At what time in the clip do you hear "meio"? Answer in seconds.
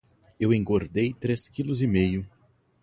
1.85-2.27